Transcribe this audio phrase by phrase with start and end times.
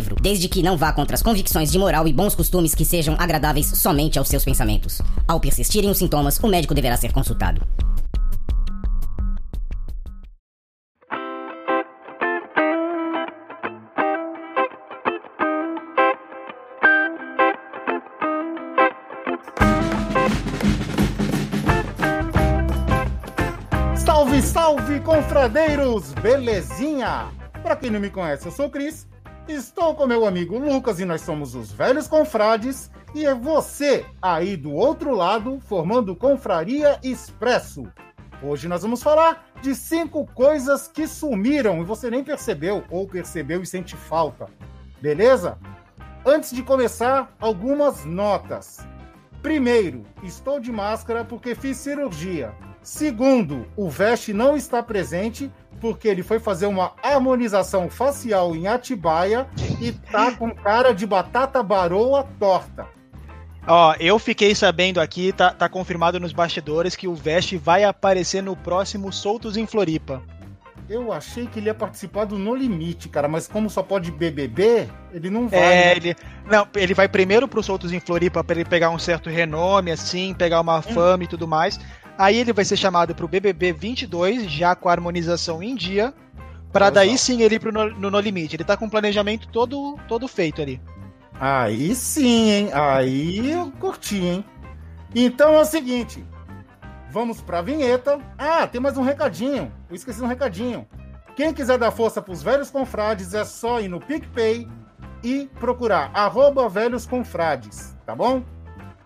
[0.00, 3.66] desde que não vá contra as convicções de moral e bons costumes que sejam agradáveis
[3.66, 5.00] somente aos seus pensamentos.
[5.28, 7.60] Ao persistirem os sintomas, o médico deverá ser consultado.
[23.96, 26.12] Salve, salve, confradeiros!
[26.14, 27.28] Belezinha?
[27.62, 29.06] Pra quem não me conhece, eu sou o Cris,
[29.48, 34.56] estou com meu amigo Lucas e nós somos os Velhos Confrades e é você aí
[34.56, 37.84] do outro lado formando Confraria Expresso.
[38.42, 43.62] Hoje nós vamos falar de cinco coisas que sumiram e você nem percebeu ou percebeu
[43.62, 44.46] e sente falta.
[45.00, 45.58] Beleza?
[46.24, 48.78] Antes de começar, algumas notas.
[49.42, 52.54] Primeiro, estou de máscara porque fiz cirurgia.
[52.82, 55.50] Segundo, o Veste não está presente
[55.82, 59.48] porque ele foi fazer uma harmonização facial em Atibaia
[59.80, 62.86] e tá com cara de batata baroa torta.
[63.66, 68.44] Ó, eu fiquei sabendo aqui, tá, tá confirmado nos bastidores que o Veste vai aparecer
[68.44, 70.22] no próximo Soltos em Floripa.
[70.88, 74.88] Eu achei que ele ia participar do No Limite, cara, mas como só pode BBB,
[75.12, 75.58] ele não vai.
[75.58, 75.96] É, né?
[75.96, 76.16] ele,
[76.48, 80.32] não, ele vai primeiro pro Soltos em Floripa pra ele pegar um certo renome, assim,
[80.32, 81.80] pegar uma fama e tudo mais.
[82.18, 86.14] Aí ele vai ser chamado pro BBB 22, já com a harmonização em dia,
[86.74, 86.94] Exato.
[86.94, 88.56] daí sim ele ir pro no, no No Limite.
[88.56, 90.80] Ele tá com o planejamento todo, todo feito ali.
[91.40, 92.70] Aí sim, hein?
[92.72, 94.44] Aí eu curti, hein?
[95.14, 96.24] Então é o seguinte.
[97.10, 98.18] Vamos pra vinheta.
[98.38, 99.72] Ah, tem mais um recadinho.
[99.90, 100.86] Eu esqueci um recadinho.
[101.36, 104.68] Quem quiser dar força pros velhos confrades é só ir no PicPay
[105.22, 108.42] e procurar arroba velhos confrades, tá bom?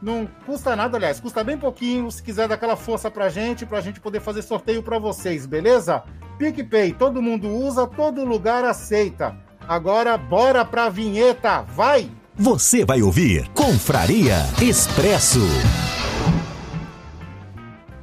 [0.07, 2.09] Não custa nada, aliás, custa bem pouquinho.
[2.13, 6.05] Se quiser dar aquela força pra gente, pra gente poder fazer sorteio pra vocês, beleza?
[6.39, 9.37] PicPay, todo mundo usa, todo lugar aceita.
[9.67, 12.09] Agora, bora pra vinheta, vai!
[12.37, 15.41] Você vai ouvir Confraria Expresso.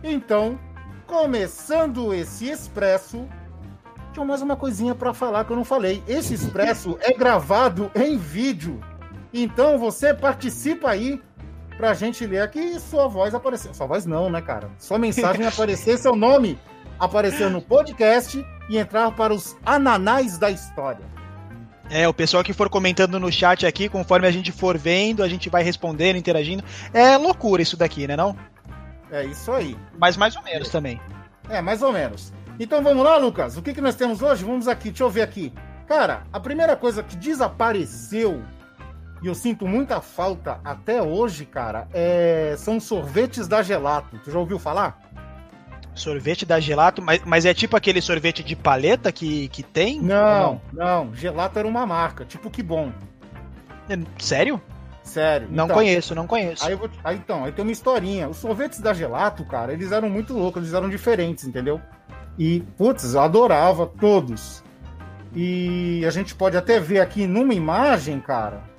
[0.03, 0.59] Então,
[1.07, 3.25] começando esse expresso,
[4.11, 6.03] tinha mais uma coisinha pra falar que eu não falei.
[6.05, 8.81] Esse expresso é gravado em vídeo.
[9.33, 11.21] Então você participa aí
[11.77, 13.73] pra gente ler aqui e sua voz aparecer.
[13.73, 14.69] Sua voz não, né, cara?
[14.77, 16.57] Sua mensagem aparecer, seu nome
[16.99, 21.05] aparecer no podcast e entrar para os ananais da história.
[21.89, 25.27] É, o pessoal que for comentando no chat aqui, conforme a gente for vendo, a
[25.27, 26.63] gente vai respondendo, interagindo.
[26.93, 28.35] É loucura isso daqui, né não?
[29.11, 29.77] É isso aí.
[29.99, 30.99] Mas mais ou menos também.
[31.49, 32.33] É, mais ou menos.
[32.59, 33.57] Então vamos lá, Lucas.
[33.57, 34.43] O que, que nós temos hoje?
[34.43, 35.53] Vamos aqui, deixa eu ver aqui.
[35.87, 38.41] Cara, a primeira coisa que desapareceu,
[39.23, 42.55] e eu sinto muita falta até hoje, cara, é...
[42.57, 44.19] são sorvetes da Gelato.
[44.19, 44.99] Tu já ouviu falar?
[45.95, 50.01] Sorvete da Gelato, mas, mas é tipo aquele sorvete de paleta que, que tem?
[50.01, 51.13] Não, não.
[51.13, 52.91] Gelato era uma marca, tipo que bom.
[53.87, 54.59] É, Sério?
[55.03, 55.47] Sério.
[55.51, 56.65] Não Então, conheço, não conheço.
[56.65, 58.27] Aí, eu vou aí, então, aí tem uma historinha.
[58.27, 61.79] Os sorvetes da Gelato, cara, eles eram muito loucos, eles eram diferentes, entendeu?
[62.39, 64.63] E, putz, eu adorava todos.
[65.35, 68.72] E a gente pode até ver aqui numa imagem, cara.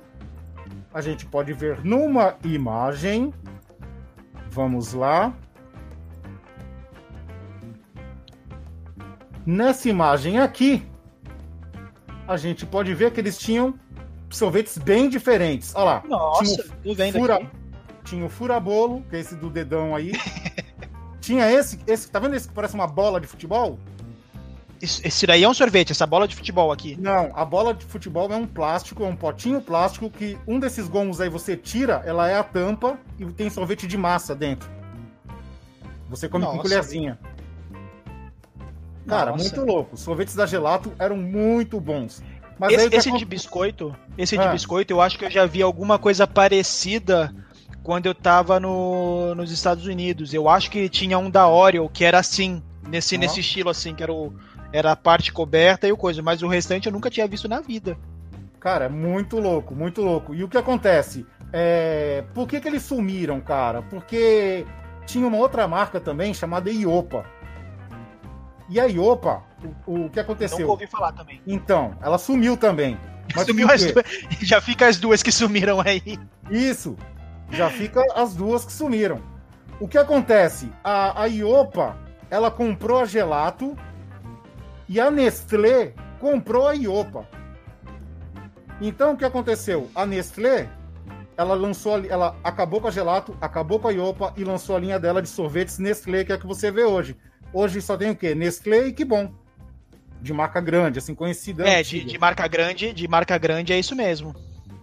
[0.95, 3.33] A gente pode ver numa imagem.
[4.49, 5.33] Vamos lá.
[9.45, 10.87] Nessa imagem aqui,
[12.25, 13.77] a gente pode ver que eles tinham
[14.29, 15.75] sorvetes bem diferentes.
[15.75, 16.03] Olha lá.
[16.07, 17.47] Nossa, tinha o fura, aqui.
[18.05, 20.13] tinha o furabolo, que é esse do dedão aí.
[21.19, 23.77] tinha esse, esse, tá vendo esse que parece uma bola de futebol?
[24.81, 26.95] Esse daí é um sorvete, essa bola de futebol aqui.
[26.99, 30.87] Não, a bola de futebol é um plástico, é um potinho plástico que um desses
[30.87, 34.69] gomos aí você tira, ela é a tampa e tem sorvete de massa dentro.
[36.09, 36.61] Você come com Nossa.
[36.61, 37.17] colherzinha.
[39.07, 39.43] Cara, Nossa.
[39.43, 39.95] muito louco.
[39.95, 42.23] Os sorvetes da Gelato eram muito bons.
[42.57, 44.51] Mas Esse, esse de biscoito, esse de Ah.
[44.51, 47.33] biscoito, eu acho que eu já vi alguma coisa parecida
[47.83, 50.33] quando eu tava no, nos Estados Unidos.
[50.33, 53.19] Eu acho que tinha um da Oreo que era assim, nesse, Ó.
[53.19, 54.33] nesse estilo assim, que era, o,
[54.75, 57.61] era a parte coberta e o coisa, mas o restante eu nunca tinha visto na
[57.61, 57.97] vida.
[58.59, 60.35] Cara, é muito louco, muito louco.
[60.35, 61.25] E o que acontece?
[61.53, 62.25] É...
[62.33, 63.81] Por que, que eles sumiram, cara?
[63.83, 64.65] Porque
[65.05, 67.25] tinha uma outra marca também chamada Iopa.
[68.67, 69.43] E a Iopa,
[69.87, 70.59] o, o que aconteceu?
[70.59, 71.41] Nunca ouvi falar também.
[71.47, 72.97] Então, ela sumiu também.
[73.33, 74.05] Mas Sumiu as duas,
[74.41, 76.19] já fica as duas que sumiram aí.
[76.49, 76.97] Isso.
[77.51, 79.21] Já fica as duas que sumiram.
[79.79, 80.69] O que acontece?
[80.83, 81.95] A, a Iopa,
[82.29, 83.77] ela comprou a Gelato
[84.87, 87.27] e a Nestlé comprou a Iopa.
[88.81, 89.89] Então o que aconteceu?
[89.95, 90.69] A Nestlé,
[91.37, 94.99] ela lançou, ela acabou com a Gelato, acabou com a Iopa e lançou a linha
[94.99, 97.15] dela de sorvetes Nestlé, que é a que você vê hoje.
[97.53, 98.35] Hoje só tem o quê?
[98.35, 99.33] Nestlé e que bom.
[100.21, 101.67] De marca grande, assim, conhecida.
[101.67, 104.35] É, de, de marca grande, de marca grande é isso mesmo.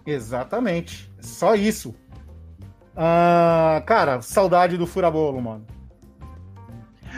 [0.06, 1.10] Exatamente.
[1.20, 1.94] Só isso.
[2.96, 5.66] Ah, cara, saudade do furabolo, mano.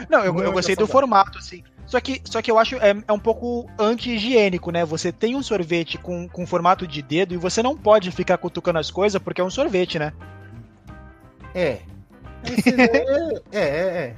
[0.09, 1.63] Não, eu, eu gostei do formato, assim.
[1.85, 4.83] Só que, só que eu acho é, é um pouco anti-higiênico, né?
[4.85, 8.79] Você tem um sorvete com, com formato de dedo e você não pode ficar cutucando
[8.79, 10.11] as coisas porque é um sorvete, né?
[11.53, 11.79] É.
[13.51, 14.15] É, é, é.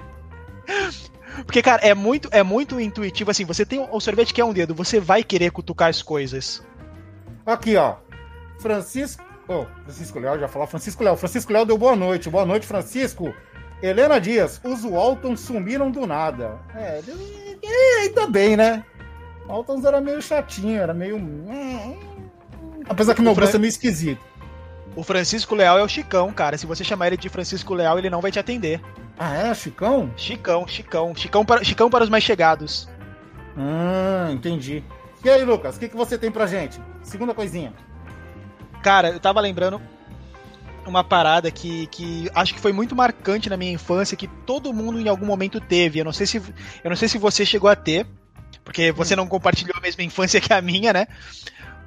[1.46, 4.54] Porque, cara, é muito, é muito intuitivo, assim, você tem o sorvete que é um
[4.54, 6.64] dedo, você vai querer cutucar as coisas.
[7.46, 7.98] Aqui, ó.
[8.60, 9.24] Francisco.
[9.48, 11.16] Oh, Francisco Léo, já falar Francisco Léo.
[11.16, 12.30] Francisco Léo deu boa noite.
[12.30, 13.34] Boa noite, Francisco.
[13.82, 16.60] Helena Dias, os Waltons sumiram do nada.
[16.76, 17.02] É,
[17.68, 18.84] é, ainda bem, né?
[19.48, 21.18] Waltons era meio chatinho, era meio.
[22.90, 24.22] Apesar que meu O Fran- gosto é meio esquisito.
[24.96, 26.58] O Francisco Leal é o Chicão, cara.
[26.58, 28.82] Se você chamar ele de Francisco Leal, ele não vai te atender.
[29.18, 30.12] Ah, é, Chicão?
[30.18, 31.14] Chicão, Chicão.
[31.16, 32.90] Chicão para, Chicão para os mais chegados.
[33.56, 34.84] Ah, entendi.
[35.24, 36.80] E aí, Lucas, o que, que você tem pra gente?
[37.04, 37.74] Segunda coisinha.
[38.82, 39.82] Cara, eu tava lembrando
[40.88, 45.00] uma parada que, que acho que foi muito marcante na minha infância, que todo mundo
[45.00, 46.00] em algum momento teve.
[46.00, 48.08] Eu não sei se, eu não sei se você chegou a ter,
[48.64, 51.08] porque você não compartilhou a mesma infância que a minha, né?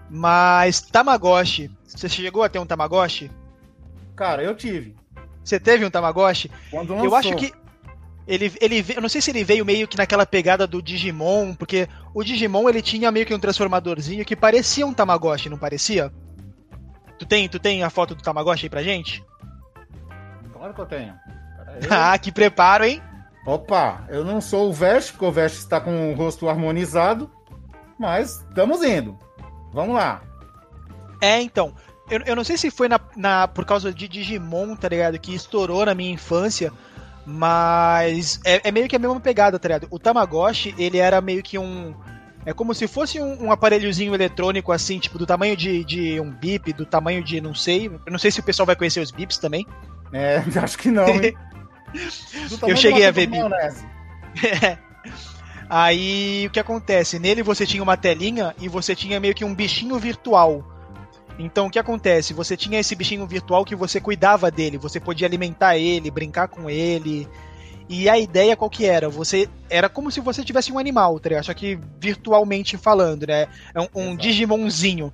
[0.08, 1.70] Mas Tamagotchi.
[1.86, 3.30] Você chegou a ter um Tamagotchi?
[4.16, 4.94] Cara, eu tive.
[5.42, 6.50] Você teve um Tamagotchi?
[6.70, 7.16] Quando Eu lançou.
[7.16, 7.52] acho que
[8.26, 11.88] ele, ele, eu não sei se ele veio meio que naquela pegada do Digimon, porque
[12.14, 16.12] o Digimon ele tinha meio que um transformadorzinho que parecia um Tamagotchi, não parecia?
[17.20, 19.22] Tu tem, tu tem a foto do Tamagotchi aí pra gente?
[20.54, 21.14] Claro que eu tenho.
[21.88, 23.00] Ah, que preparo, hein?
[23.46, 27.30] Opa, eu não sou o Vest, porque o Vest está com o rosto harmonizado,
[27.98, 29.16] mas estamos indo.
[29.72, 30.20] Vamos lá.
[31.20, 31.72] É, então.
[32.10, 35.16] Eu, eu não sei se foi na, na- por causa de Digimon, tá ligado?
[35.18, 36.72] Que estourou na minha infância.
[37.24, 39.86] Mas é, é meio que a mesma pegada, tá ligado?
[39.90, 41.94] O Tamagotchi, ele era meio que um.
[42.44, 46.30] É como se fosse um, um aparelhozinho eletrônico, assim, tipo, do tamanho de, de um
[46.30, 47.86] bip, do tamanho de, não sei.
[47.88, 49.66] Eu não sei se o pessoal vai conhecer os bips também.
[50.12, 53.86] É, acho que não, de cheguei a ver de maionese.
[55.68, 57.18] Aí o que acontece?
[57.18, 60.64] Nele você tinha uma telinha e você tinha meio que um bichinho virtual.
[61.38, 62.34] Então o que acontece?
[62.34, 66.68] Você tinha esse bichinho virtual que você cuidava dele, você podia alimentar ele, brincar com
[66.68, 67.28] ele.
[67.92, 69.08] E a ideia qual que era?
[69.08, 71.46] Você era como se você tivesse um animal, tá ligado?
[71.46, 73.48] Só que virtualmente falando, né?
[73.74, 74.16] É um, um.
[74.16, 75.12] Digimonzinho.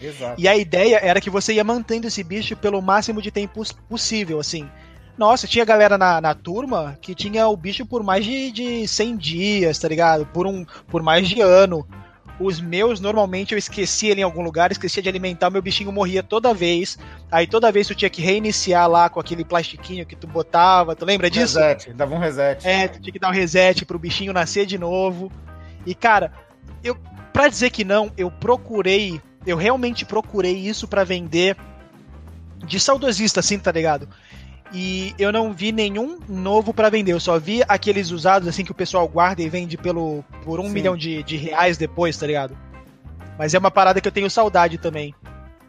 [0.00, 0.34] Exato.
[0.36, 4.40] E a ideia era que você ia mantendo esse bicho pelo máximo de tempo possível,
[4.40, 4.68] assim.
[5.16, 9.16] Nossa, tinha galera na, na turma que tinha o bicho por mais de, de 100
[9.16, 10.26] dias, tá ligado?
[10.26, 11.86] Por, um, por mais de ano.
[12.38, 16.22] Os meus, normalmente, eu esquecia ele em algum lugar, esquecia de alimentar, meu bichinho morria
[16.22, 16.98] toda vez.
[17.30, 21.04] Aí toda vez tu tinha que reiniciar lá com aquele plastiquinho que tu botava, tu
[21.04, 21.58] lembra disso?
[21.58, 22.66] Reset, dava um reset.
[22.66, 25.30] É, tu tinha que dar um reset pro bichinho nascer de novo.
[25.86, 26.32] E, cara,
[26.82, 26.96] eu,
[27.32, 31.56] pra dizer que não, eu procurei, eu realmente procurei isso pra vender
[32.66, 34.08] de saudosista, assim, tá ligado?
[34.72, 38.72] E eu não vi nenhum novo pra vender, eu só vi aqueles usados, assim, que
[38.72, 40.72] o pessoal guarda e vende pelo, por um Sim.
[40.72, 42.56] milhão de, de reais depois, tá ligado?
[43.38, 45.14] Mas é uma parada que eu tenho saudade também.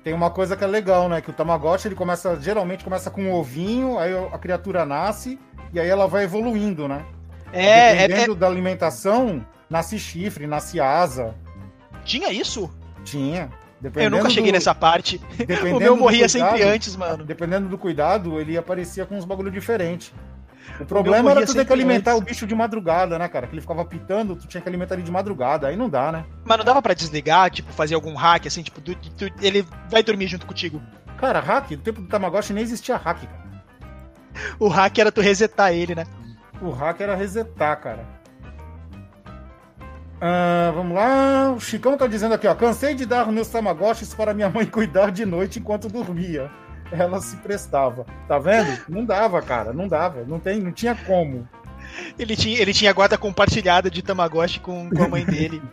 [0.04, 1.20] Tem uma coisa que é legal, né?
[1.20, 5.40] Que o Tamagotchi, ele começa, geralmente começa com um ovinho, aí a criatura nasce,
[5.74, 7.04] e aí ela vai evoluindo, né?
[7.52, 11.36] É, é, é- Dependendo da alimentação, nasce chifre, nasce asa.
[12.04, 12.70] tinha isso?
[13.04, 13.50] Tinha.
[13.96, 15.18] Eu nunca cheguei do- nessa parte.
[15.38, 17.24] dependendo O meu morria cuidado- sempre antes, mano.
[17.26, 20.14] Dependendo do cuidado, ele aparecia com uns bagulho diferente.
[20.80, 22.22] O problema morria era tu ter que alimentar antes.
[22.24, 23.46] o bicho de madrugada, né, cara?
[23.48, 25.68] Que ele ficava pitando, tu tinha que alimentar ele de madrugada.
[25.68, 26.26] Aí não dá, né?
[26.44, 30.02] Mas não dava pra desligar, tipo, fazer algum hack, assim, tipo, tu- tu- ele vai
[30.02, 30.82] dormir junto contigo.
[31.18, 33.46] Cara, hack, no tempo do Tamagotchi nem existia hack, cara.
[34.60, 36.06] O hack era tu resetar ele, né?
[36.62, 38.06] O hack era resetar, cara.
[40.22, 41.52] Ah, vamos lá.
[41.52, 42.56] O Chicão tá dizendo aqui, ó.
[42.56, 46.50] Cansei de dar meus Tamagotchis para minha mãe cuidar de noite enquanto dormia.
[46.92, 48.06] Ela se prestava.
[48.28, 48.80] Tá vendo?
[48.88, 49.74] Não dava, cara.
[49.74, 50.24] Não dava.
[50.26, 51.48] Não, tem, não tinha como.
[52.18, 55.62] Ele tinha, ele tinha guarda compartilhada de Tamagotchi com, com a mãe dele.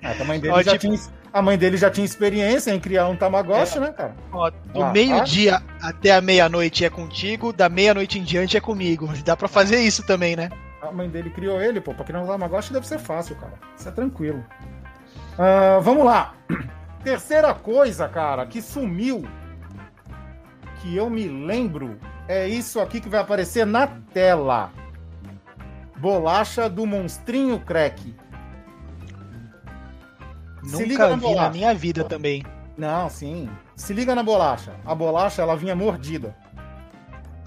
[0.00, 2.78] Ah, a, mãe dele Ó, já tipo- tinha, a mãe dele já tinha experiência em
[2.78, 4.14] criar um Tamagotchi, né, cara?
[4.30, 9.08] Ó, do Ah, meio-dia até a meia-noite é contigo, da meia-noite em diante é comigo.
[9.24, 10.50] Dá pra fazer isso também, né?
[10.80, 11.92] A mãe dele criou ele, pô.
[11.92, 13.54] Pra criar um Tamagotchi deve ser fácil, cara.
[13.76, 14.44] Isso é tranquilo.
[15.38, 16.34] Ah, vamos lá.
[17.02, 19.24] Terceira coisa, cara, que sumiu,
[20.80, 24.70] que eu me lembro, é isso aqui que vai aparecer na tela.
[25.96, 28.14] Bolacha do monstrinho crack.
[30.64, 32.44] Se Nunca vi na minha vida também.
[32.76, 33.48] Não, sim.
[33.74, 34.72] Se liga na bolacha.
[34.84, 36.36] A bolacha, ela vinha mordida.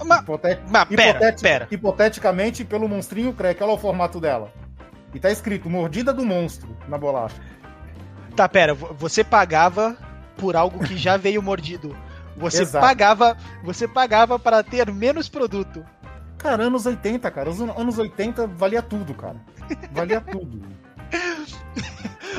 [0.03, 0.61] Mas, Hipotet...
[0.67, 1.67] mas pera, pera.
[1.69, 3.61] Hipoteticamente, pelo monstrinho crack.
[3.63, 4.51] Olha o formato dela.
[5.13, 7.35] E tá escrito mordida do monstro na bolacha.
[8.35, 8.73] Tá, pera.
[8.73, 9.97] Você pagava
[10.37, 11.95] por algo que já veio mordido.
[12.37, 12.85] Você Exato.
[12.85, 15.85] pagava, você pagava para ter menos produto.
[16.37, 17.49] Cara, anos 80, cara.
[17.49, 19.35] Os anos 80 valia tudo, cara.
[19.91, 20.61] Valia tudo.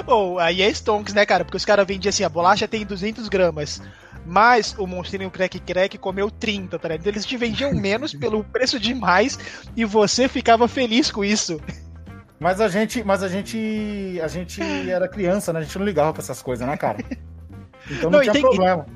[0.06, 1.44] Ou oh, aí é Stonks, né, cara?
[1.44, 3.80] Porque os caras vendiam assim, a bolacha tem 200 gramas.
[4.24, 7.00] Mas o monstrinho crack crack comeu 30, tá ligado?
[7.00, 9.38] Então eles te vendiam menos pelo preço de mais
[9.76, 11.60] e você ficava feliz com isso.
[12.38, 14.60] Mas a gente, mas a gente, a gente
[14.90, 15.60] era criança, né?
[15.60, 16.98] A gente não ligava pra essas coisas, né, cara?
[17.90, 18.86] Então não, não tinha tem, problema.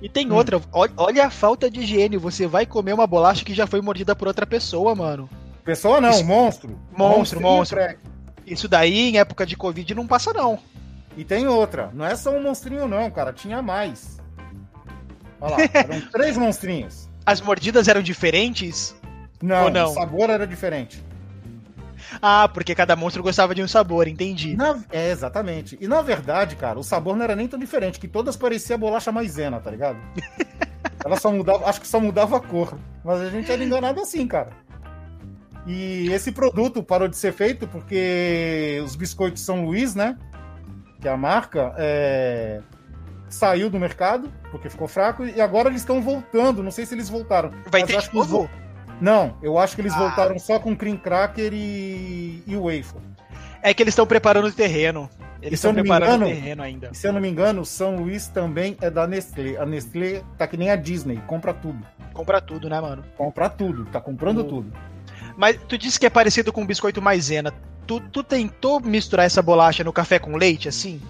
[0.00, 0.34] E, e tem hum.
[0.34, 2.16] outra, olha a falta de higiene.
[2.16, 5.28] Você vai comer uma bolacha que já foi mordida por outra pessoa, mano.
[5.64, 6.78] Pessoa não, Isso, monstro.
[6.96, 7.78] Monstro, monstro.
[7.78, 7.98] Crack.
[8.46, 10.60] Isso daí, em época de Covid, não passa, não.
[11.16, 11.90] E tem outra.
[11.92, 13.32] Não é só um monstrinho, não, cara.
[13.32, 14.15] Tinha mais.
[15.40, 17.08] Olha lá, eram três monstrinhos.
[17.24, 18.94] As mordidas eram diferentes?
[19.42, 21.04] Não, não, o sabor era diferente.
[22.22, 24.56] Ah, porque cada monstro gostava de um sabor, entendi.
[24.56, 24.78] Na...
[24.90, 25.76] É, exatamente.
[25.80, 29.10] E na verdade, cara, o sabor não era nem tão diferente, que todas pareciam bolacha
[29.10, 29.98] maisena, tá ligado?
[31.04, 32.78] Ela só mudava, acho que só mudava a cor.
[33.04, 34.50] Mas a gente era enganado assim, cara.
[35.66, 40.16] E esse produto parou de ser feito porque os biscoitos São Luís, né?
[41.00, 42.60] Que é a marca, é...
[43.28, 46.62] saiu do mercado porque ficou fraco e agora eles estão voltando.
[46.62, 47.50] Não sei se eles voltaram.
[47.70, 48.48] Vai ter de novo?
[49.00, 49.98] Não, eu acho que eles ah.
[49.98, 53.00] voltaram só com cream cracker e, e waffle.
[53.62, 55.10] É que eles estão preparando o terreno.
[55.42, 56.94] Eles estão preparando engano, o terreno ainda.
[56.94, 59.56] Se eu não me engano, São Luís também é da Nestlé.
[59.58, 61.86] A Nestlé tá que nem a Disney, compra tudo.
[62.12, 63.04] Compra tudo, né, mano?
[63.16, 64.72] Compra tudo, tá comprando tudo.
[65.36, 67.52] Mas tu disse que é parecido com biscoito maisena.
[67.86, 71.00] Tu, tu tentou misturar essa bolacha no café com leite, assim?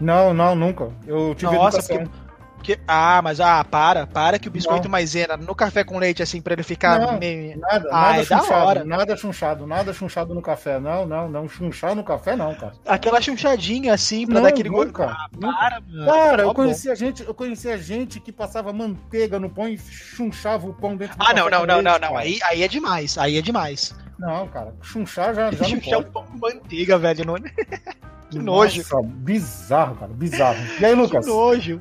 [0.00, 0.90] Não, não, nunca.
[1.06, 2.26] Eu tive Nossa, educação.
[2.66, 4.90] Que, ah, mas ah, para, para que o biscoito não.
[4.90, 7.60] maisena no café com leite, assim, pra ele ficar não, meio.
[7.60, 10.80] Nada, ah, nada é chunchado, nada chunchado, nada chunchado no café.
[10.80, 11.48] Não, não, não.
[11.48, 12.72] Chunchar no café, não, cara.
[12.84, 15.00] Aquela chunchadinha, assim, pra não, dar aquele gosto.
[15.00, 16.06] Ah, para, mano.
[16.06, 20.74] Cara, eu conhecia gente, eu conhecia gente que passava manteiga no pão e chunchava o
[20.74, 22.16] pão dentro do Ah, não, não, não, não, não.
[22.16, 23.94] Aí, aí é demais, aí é demais.
[24.18, 25.94] Não, cara, chunchar já, já não pode.
[25.94, 27.24] o pão com manteiga, velho.
[27.26, 27.36] Não...
[28.30, 28.78] Que nojo.
[28.78, 30.58] Nossa, bizarro, cara, bizarro.
[30.80, 31.24] E aí, Lucas?
[31.24, 31.80] Que nojo.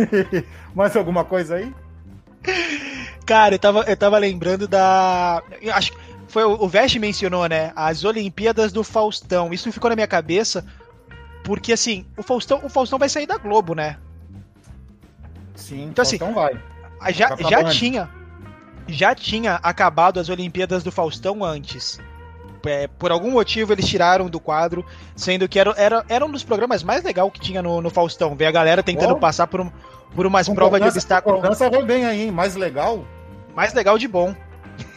[0.74, 1.74] Mais alguma coisa aí?
[3.26, 5.42] Cara, eu tava, eu tava lembrando da.
[5.72, 7.72] Acho que foi o, Vest mencionou, né?
[7.74, 9.52] As Olimpíadas do Faustão.
[9.52, 10.64] Isso ficou na minha cabeça
[11.42, 13.96] porque assim, o Faustão, o Faustão vai sair da Globo, né?
[15.54, 16.58] Sim, então, assim, vai.
[17.12, 18.08] Já, já tinha
[18.86, 22.00] já tinha acabado as Olimpíadas do Faustão antes
[22.66, 24.84] é, por algum motivo eles tiraram do quadro,
[25.16, 28.34] sendo que era, era, era um dos programas mais legais que tinha no, no Faustão.
[28.34, 29.18] Ver a galera tentando oh.
[29.18, 29.70] passar por, um,
[30.14, 31.40] por umas provas de obstáculo.
[31.40, 32.30] Dança vai bem aí, hein?
[32.30, 33.04] Mais legal?
[33.54, 34.34] Mais legal de bom.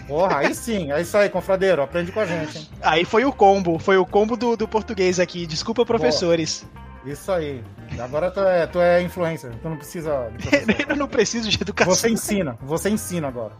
[0.08, 2.58] Porra, aí sim, é isso aí, confradeiro, aprende com a gente.
[2.58, 2.70] Hein?
[2.82, 5.48] Aí foi o combo, foi o combo do, do português aqui.
[5.48, 6.66] Desculpa, professores.
[7.06, 7.64] Isso aí.
[8.00, 10.32] Agora tu é, tu é influencer, tu não precisa.
[10.88, 11.94] Eu não preciso de educação.
[11.94, 13.54] Você ensina, você ensina agora.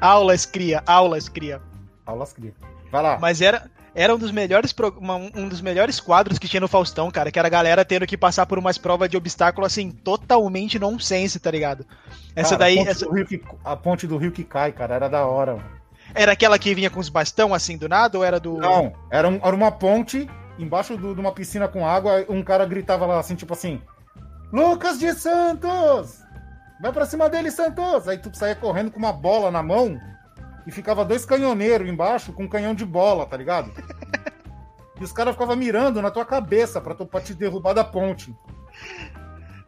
[0.00, 1.60] Aulas cria, aulas cria.
[2.04, 2.52] Aulas cria.
[2.92, 3.18] Vai lá.
[3.18, 4.74] Mas era, era um dos melhores
[5.34, 8.18] um dos melhores quadros que tinha no Faustão, cara, que era a galera tendo que
[8.18, 11.86] passar por umas provas de obstáculo assim totalmente nonsense, tá ligado?
[12.36, 13.24] Essa cara, daí a ponte, essa...
[13.24, 15.54] que, a ponte, do rio que cai, cara, era da hora.
[15.54, 15.64] Mano.
[16.14, 19.26] Era aquela que vinha com os bastão assim do nada ou era do Não, era,
[19.26, 23.18] um, era uma ponte embaixo do, de uma piscina com água, um cara gritava lá
[23.18, 23.80] assim, tipo assim:
[24.52, 26.20] "Lucas de Santos!
[26.78, 29.98] Vai para cima dele, Santos!" Aí tu saía correndo com uma bola na mão
[30.66, 33.70] e ficava dois canhoneiros embaixo com um canhão de bola, tá ligado?
[35.00, 38.32] E os caras ficavam mirando na tua cabeça pra, tu, pra te derrubar da ponte.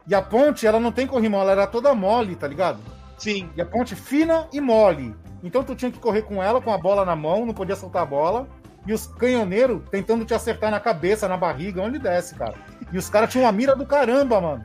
[0.07, 2.79] E a ponte, ela não tem corrimão, ela era toda mole, tá ligado?
[3.19, 3.51] Sim.
[3.57, 5.15] E a ponte fina e mole.
[5.43, 8.03] Então tu tinha que correr com ela, com a bola na mão, não podia soltar
[8.03, 8.47] a bola.
[8.87, 12.55] E os canhoneiros tentando te acertar na cabeça, na barriga, onde desce, cara.
[12.93, 14.65] E os caras tinham uma mira do caramba, mano.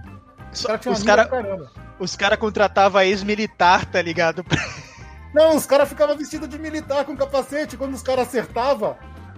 [0.54, 1.72] Os caras tinham uma mira cara, do caramba.
[1.98, 4.46] Os caras contratavam ex-militar, tá ligado?
[5.34, 7.78] Não, os caras ficavam vestidos de militar com capacete.
[7.78, 8.96] Quando os caras acertavam,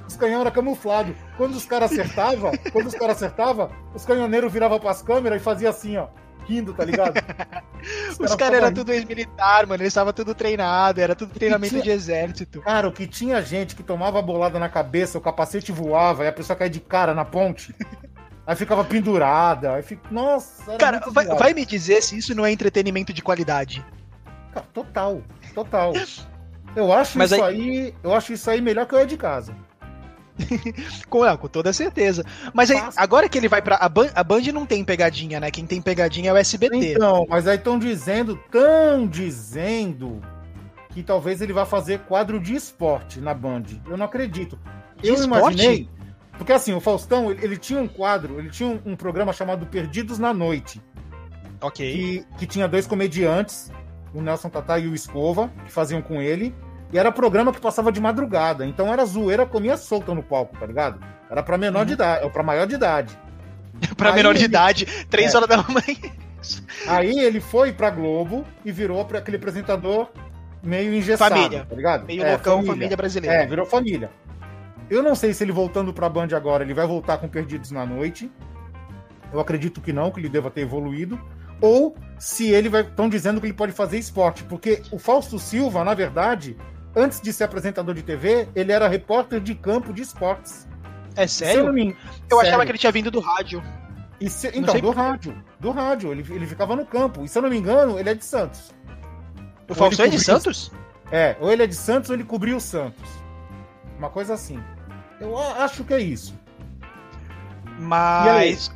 [0.08, 1.16] os canhões eram camuflados.
[1.38, 5.70] Quando os caras acertavam, quando os caras acertavam, os canhoneiros viravam pras câmeras e faziam
[5.70, 6.08] assim, ó.
[6.48, 7.14] Rindo, tá ligado?
[8.12, 9.84] Os, os caras eram tudo ex-militar, mano.
[9.84, 11.84] Eles estavam tudo treinado, era tudo treinamento tinha...
[11.84, 12.62] de exército.
[12.62, 16.32] Cara, o que tinha gente que tomava bolada na cabeça, o capacete voava e a
[16.32, 17.76] pessoa caía de cara na ponte.
[18.46, 19.76] Aí ficava pendurada.
[19.76, 20.02] Aí fica...
[20.10, 23.86] Nossa, Cara, vai, vai, me dizer se isso não é entretenimento de qualidade.
[24.54, 25.22] Cara, total,
[25.54, 25.94] total.
[26.76, 27.56] Eu acho Mas isso aí...
[27.56, 27.96] aí...
[28.04, 29.54] Eu acho isso aí melhor que eu ir de casa.
[31.10, 32.24] com, não, com toda certeza.
[32.54, 33.76] Mas aí, agora que ele vai pra.
[33.76, 35.52] A Band, a Band não tem pegadinha, né?
[35.52, 36.94] Quem tem pegadinha é o SBT.
[36.94, 40.22] Então, mas aí estão dizendo, tão dizendo
[40.90, 43.64] que talvez ele vá fazer quadro de esporte na Band.
[43.88, 44.60] Eu não acredito.
[45.02, 45.54] De eu esporte?
[45.54, 45.90] imaginei.
[46.38, 49.66] Porque assim, o Faustão, ele, ele tinha um quadro, ele tinha um, um, programa chamado
[49.66, 50.82] Perdidos na Noite.
[51.62, 51.94] Ok.
[51.94, 53.72] Que, que tinha dois comediantes,
[54.14, 56.54] o Nelson Tatá e o Escova, que faziam com ele.
[56.92, 58.66] E era programa que passava de madrugada.
[58.66, 61.00] Então era zoeira, comia solta no palco, tá ligado?
[61.30, 61.86] Era pra menor uhum.
[61.86, 63.18] de idade, para maior de idade.
[63.96, 65.38] pra menor de idade, três é.
[65.38, 66.14] horas da manhã.
[66.88, 70.10] Aí ele foi pra Globo e virou para aquele apresentador
[70.62, 71.66] meio engessado, família.
[71.68, 72.06] tá ligado?
[72.06, 72.74] Meio é, loucão, família.
[72.74, 73.36] família brasileira.
[73.36, 74.12] É, virou família.
[74.90, 77.86] Eu não sei se ele voltando pra Band agora, ele vai voltar com Perdidos na
[77.86, 78.30] Noite.
[79.32, 81.20] Eu acredito que não, que ele deva ter evoluído.
[81.62, 82.82] Ou se ele vai.
[82.82, 84.44] Estão dizendo que ele pode fazer esporte.
[84.44, 86.58] Porque o Fausto Silva, na verdade,
[86.96, 90.68] antes de ser apresentador de TV, ele era repórter de campo de esportes.
[91.16, 91.68] É sério?
[91.68, 91.90] Eu, me...
[92.30, 92.40] eu sério.
[92.40, 93.64] achava que ele tinha vindo do rádio.
[94.28, 94.52] Se...
[94.54, 95.44] Então, do rádio.
[95.60, 96.12] Do rádio.
[96.12, 97.24] Ele, ele ficava no campo.
[97.24, 98.74] E se eu não me engano, ele é de Santos.
[99.68, 100.72] O Faustão é de Santos?
[101.12, 103.10] É, ou ele é de Santos ou ele cobriu o Santos.
[103.98, 104.62] Uma coisa assim.
[105.20, 106.38] Eu acho que é isso.
[107.80, 108.72] Mas.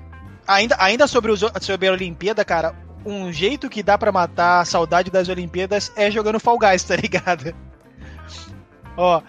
[0.47, 2.75] Ainda, ainda sobre, os, sobre a Olimpíada, cara,
[3.05, 6.95] um jeito que dá para matar a saudade das Olimpíadas é jogando Fall Guys, tá
[6.95, 7.53] ligado?
[8.97, 9.21] Ó,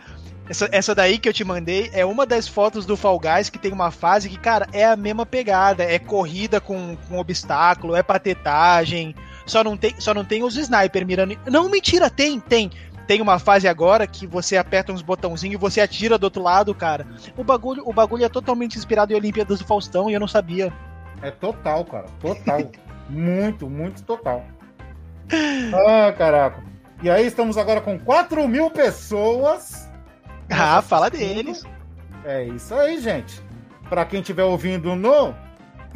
[0.49, 3.59] essa, essa daí que eu te mandei é uma das fotos do Fall Guys que
[3.59, 5.83] tem uma fase que, cara, é a mesma pegada.
[5.83, 9.15] É corrida com, com obstáculo, é patetagem.
[9.45, 11.37] Só não tem, só não tem os sniper mirando.
[11.47, 12.71] Não, mentira, tem, tem.
[13.07, 16.75] Tem uma fase agora que você aperta uns botãozinhos e você atira do outro lado,
[16.75, 17.07] cara.
[17.37, 20.73] O bagulho, o bagulho é totalmente inspirado em Olimpíadas do Faustão e eu não sabia.
[21.23, 22.07] É total, cara.
[22.21, 22.71] Total.
[23.09, 24.45] muito, muito total.
[25.75, 26.63] Ah, caraca.
[27.03, 29.89] E aí estamos agora com 4 mil pessoas.
[30.51, 31.65] Ah, fala deles.
[32.25, 33.43] É isso aí, gente.
[33.89, 35.35] Para quem estiver ouvindo no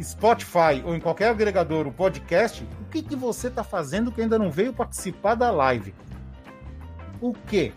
[0.01, 4.37] Spotify ou em qualquer agregador o podcast, o que, que você está fazendo que ainda
[4.37, 5.93] não veio participar da live?
[7.19, 7.71] O quê?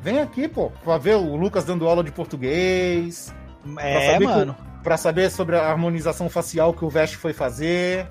[0.00, 3.32] Vem aqui, pô, para ver o Lucas dando aula de português.
[3.78, 4.56] É, mano.
[4.82, 8.08] Para saber sobre a harmonização facial que o Vest foi fazer.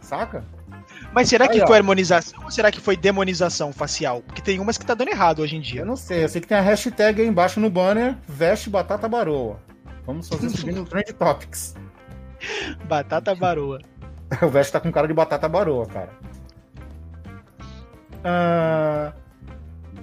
[0.00, 0.44] Saca?
[1.14, 1.78] Mas será que Aí, foi ó.
[1.80, 4.22] harmonização ou será que foi demonização facial?
[4.22, 5.82] Porque tem umas que tá dando errado hoje em dia.
[5.82, 9.08] Eu não sei, eu sei que tem a hashtag aí embaixo no banner, veste batata
[9.08, 9.60] baroa.
[10.06, 11.74] Vamos fazer seguindo o Trend Topics.
[12.84, 13.78] Batata baroa.
[14.42, 16.10] o veste tá com cara de batata baroa, cara.
[18.24, 19.12] Ah,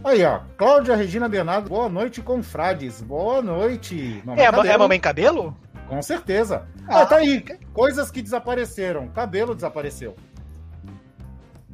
[0.03, 0.41] aí, ó.
[0.57, 3.01] Cláudia Regina Bernardo, boa noite, confrades.
[3.01, 4.21] Boa noite.
[4.25, 4.67] Mamãe é, cabelo.
[4.67, 5.57] é Mamãe Cabelo?
[5.87, 6.67] Com certeza.
[6.87, 7.43] Ah, ah, tá aí.
[7.73, 9.07] Coisas que desapareceram.
[9.09, 10.15] Cabelo desapareceu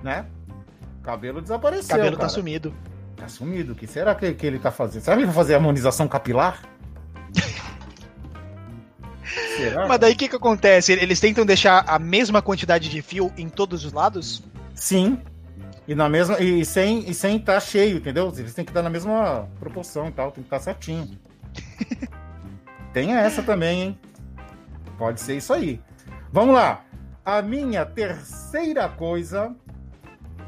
[0.05, 0.25] né?
[1.03, 1.89] Cabelo desapareceu.
[1.89, 2.29] Cabelo tá cara.
[2.29, 2.73] tá sumido.
[3.17, 3.73] Tá sumido.
[3.73, 5.01] O que será que, que ele tá fazendo?
[5.01, 6.61] Será que ele vai fazer harmonização capilar?
[9.57, 9.87] será?
[9.87, 10.93] Mas daí o que, que acontece?
[10.93, 14.43] Eles tentam deixar a mesma quantidade de fio em todos os lados?
[14.75, 15.19] Sim.
[15.87, 16.39] E na mesma.
[16.39, 18.33] E sem, e sem estar tá cheio, entendeu?
[18.35, 21.19] Eles têm que estar na mesma proporção e tal, tem que estar tá certinho.
[22.93, 23.99] tem essa também, hein?
[24.97, 25.81] Pode ser isso aí.
[26.31, 26.83] Vamos lá.
[27.23, 29.55] A minha terceira coisa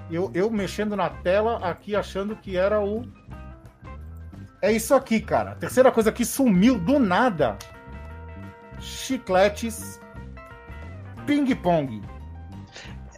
[0.10, 3.06] eu, eu mexendo na tela aqui achando que era o.
[4.62, 5.52] É isso aqui, cara.
[5.52, 7.58] A terceira coisa que sumiu do nada:
[8.80, 10.00] chicletes
[11.26, 12.02] ping-pong.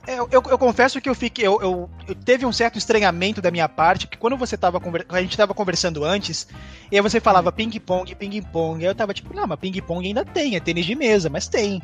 [0.10, 1.46] É, eu, eu, eu, confesso que eu fiquei.
[1.46, 5.22] Eu, eu, eu, teve um certo estranhamento da minha parte, porque quando você tava a
[5.22, 6.48] gente tava conversando antes,
[6.92, 8.84] e aí você falava ping-pong, ping-pong.
[8.84, 11.80] Aí eu tava tipo, não, mas ping-pong ainda tem, é tênis de mesa, mas tem.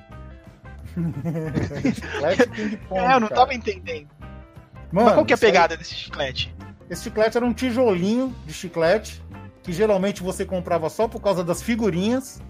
[2.89, 3.35] é, eu não cara.
[3.35, 4.07] tava entendendo.
[4.91, 5.77] Mano, Mas qual que é a pegada aí...
[5.77, 6.51] desse chiclete?
[6.89, 9.21] Esse chiclete era um tijolinho de chiclete
[9.61, 12.41] que geralmente você comprava só por causa das figurinhas.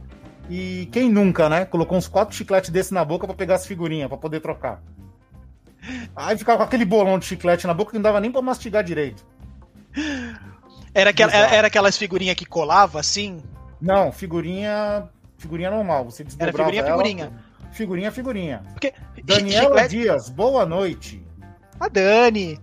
[0.49, 1.65] E quem nunca, né?
[1.65, 4.81] Colocou uns quatro chicletes desse na boca para pegar as figurinhas, para poder trocar.
[6.15, 8.83] Aí ficava com aquele bolão de chiclete na boca que não dava nem pra mastigar
[8.83, 9.25] direito.
[10.93, 13.43] Era, aquela, era aquelas figurinhas que colava assim?
[13.81, 15.09] Não, figurinha.
[15.37, 16.05] Figurinha normal.
[16.05, 17.33] Você desdobrava Era figurinha, ela, figurinha.
[17.71, 18.63] Figurinha, figurinha.
[18.71, 19.89] Porque, Daniela chiclete...
[19.89, 21.21] Dias, boa noite.
[21.79, 22.59] A Dani.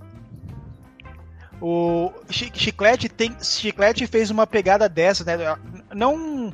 [1.60, 5.56] O Chiclete tem Chiclete fez uma pegada dessa, né?
[5.94, 6.52] Não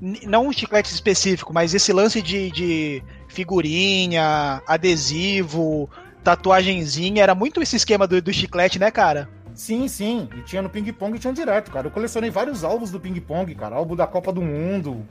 [0.00, 5.88] não um chiclete específico, mas esse lance de, de figurinha, adesivo,
[6.22, 9.28] tatuagenzinha, era muito esse esquema do, do chiclete, né, cara?
[9.54, 10.28] Sim, sim.
[10.36, 11.86] E tinha no ping-pong e tinha direto, cara.
[11.86, 13.76] Eu colecionei vários álbuns do ping-pong, cara.
[13.76, 15.06] Álbum da Copa do Mundo,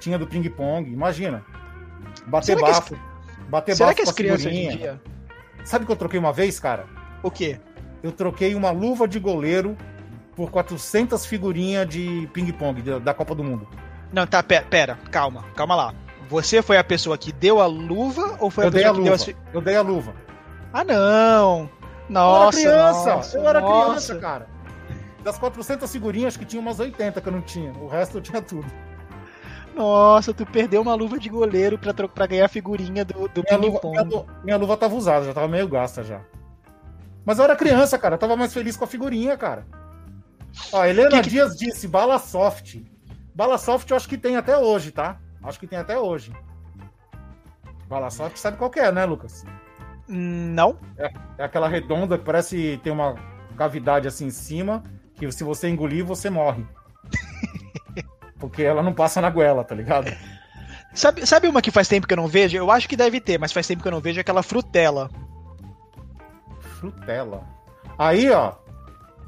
[0.00, 1.44] tinha do ping-pong, imagina.
[2.26, 2.98] bater Será que as- bafo.
[3.48, 4.92] Bater Será bafo que com as a crianças hoje em figurinha.
[4.92, 5.00] dia.
[5.64, 6.86] Sabe o que eu troquei uma vez, cara?
[7.22, 7.58] O quê?
[8.02, 9.76] Eu troquei uma luva de goleiro
[10.34, 13.68] por 400 figurinhas de ping-pong da- Copa do Mundo.
[14.12, 15.94] Não, tá, pera, pera, calma, calma lá.
[16.28, 18.96] Você foi a pessoa que deu a luva ou foi a Eu dei a pessoa
[18.98, 19.14] que deu luva.
[19.14, 19.24] as.
[19.24, 20.14] fi- Eu dei a luva.
[20.72, 21.68] Ah, não!
[22.08, 23.84] Nossa, eu era criança, nossa, eu era nossa.
[23.84, 24.48] criança, cara.
[25.22, 27.72] Das 400 figurinhas, acho que tinha umas 80 que eu não tinha.
[27.74, 28.66] O resto eu tinha tudo.
[29.74, 33.56] Nossa, tu perdeu uma luva de goleiro pra, pra ganhar a figurinha do, do Minha
[33.58, 36.20] luva, minha, minha luva tava usada, já tava meio gasta já.
[37.24, 38.16] Mas eu era criança, cara.
[38.16, 39.66] Eu tava mais feliz com a figurinha, cara.
[40.72, 42.76] Ó, a Helena Que que- Dias disse, bala soft.
[43.34, 45.18] Bala soft eu acho que tem até hoje, tá?
[45.42, 46.32] Acho que tem até hoje.
[47.88, 49.44] Bala soft sabe qual que é, né, Lucas?
[50.08, 50.78] Não?
[50.98, 53.14] É aquela redonda que parece ter uma
[53.56, 54.82] cavidade assim em cima,
[55.14, 56.66] que se você engolir, você morre.
[58.38, 60.12] Porque ela não passa na goela, tá ligado?
[60.94, 62.56] Sabe, sabe uma que faz tempo que eu não vejo?
[62.56, 65.10] Eu acho que deve ter, mas faz tempo que eu não vejo aquela frutela.
[66.60, 67.44] Frutela.
[67.98, 68.54] Aí, ó.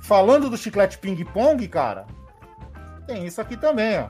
[0.01, 2.07] Falando do chiclete ping-pong, cara,
[3.07, 4.09] tem isso aqui também, ó.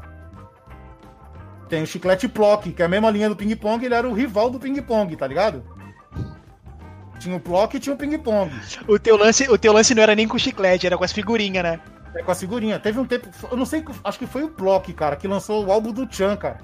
[1.68, 4.50] Tem o chiclete Plock, que é a mesma linha do ping-pong, ele era o rival
[4.50, 5.64] do ping-pong, tá ligado?
[7.18, 8.50] Tinha o Plock e tinha o ping-pong.
[8.86, 11.62] O teu, lance, o teu lance não era nem com chiclete, era com as figurinhas,
[11.62, 11.80] né?
[12.14, 12.78] É com a figurinha.
[12.78, 15.72] Teve um tempo, eu não sei, acho que foi o Plock, cara, que lançou o
[15.72, 16.58] álbum do Chan, cara.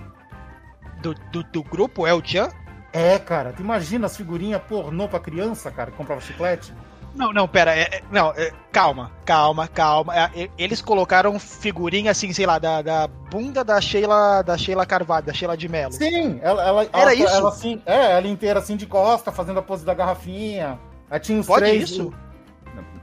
[1.02, 2.50] Do, do, do grupo, é o Tchan?
[2.92, 6.72] É, cara, tu imagina as figurinhas pornô pra criança, cara, que comprava chiclete?
[7.14, 10.14] Não, não, pera, é- é- não, é, calma, calma, calma.
[10.16, 15.27] É, eles colocaram figurinha assim, sei lá, da, da bunda da Sheila, da Sheila Carvalho,
[15.27, 15.92] da Sheila de Mello.
[15.92, 17.27] Sim, ela, ela, Era ela, isso?
[17.35, 20.79] Ela, assim, é, ela inteira assim de costa, fazendo a pose da garrafinha.
[21.11, 21.90] Aí tinha os Pode três.
[21.90, 22.12] isso?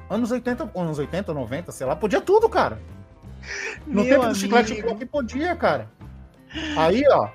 [0.09, 2.79] Anos 80, anos 80, 90, sei lá, podia tudo, cara.
[3.85, 4.39] No Meu tempo do amigo.
[4.39, 5.89] chiclete Plock podia, cara.
[6.77, 7.27] Aí, ó.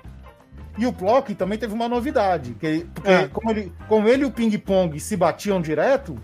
[0.75, 2.55] E o Plock também teve uma novidade.
[2.55, 3.27] Que, porque É.
[3.27, 6.17] como, ele, como ele e o Ping Pong se batiam direto,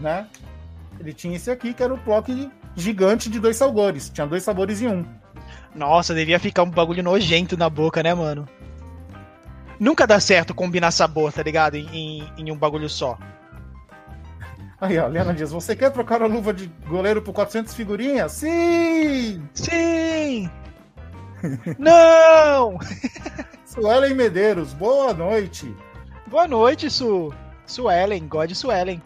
[0.00, 0.26] né?
[1.00, 4.10] Ele tinha esse aqui, que era o Plock gigante de dois sabores.
[4.10, 5.04] Tinha dois sabores em um.
[5.74, 8.48] Nossa, devia ficar um bagulho nojento na boca, né, mano?
[9.78, 11.76] Nunca dá certo combinar sabor, tá ligado?
[11.76, 13.16] Em, em, em um bagulho só.
[14.80, 18.32] Aí, ó, Liana Dias, você quer trocar a luva de goleiro por 400 figurinhas?
[18.32, 19.42] Sim!
[19.52, 20.50] Sim!
[21.78, 22.78] Não!
[23.64, 25.74] Suelen Medeiros, boa noite.
[26.26, 27.32] Boa noite, Su.
[27.66, 29.02] Suelen, God Suelen.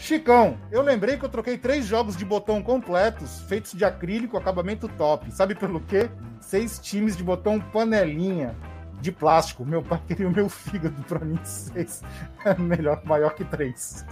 [0.00, 4.88] Chicão, eu lembrei que eu troquei três jogos de botão completos, feitos de acrílico, acabamento
[4.88, 5.30] top.
[5.30, 6.10] Sabe pelo quê?
[6.40, 8.56] Seis times de botão panelinha
[8.98, 9.62] de plástico.
[9.62, 12.02] Meu pai queria o meu fígado pra mim, seis.
[12.46, 14.06] É melhor, maior que três.